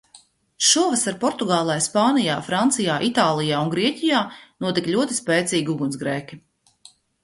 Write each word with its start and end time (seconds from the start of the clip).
Šovasar 0.69 1.19
Portugālē, 1.23 1.75
Spānijā, 1.89 2.39
Francijā, 2.49 2.97
Itālijā 3.11 3.63
un 3.69 3.73
Grieķijā 3.77 4.25
notika 4.67 4.97
ļoti 4.99 5.23
spēcīgi 5.23 5.75
ugunsgrēki. 5.79 6.45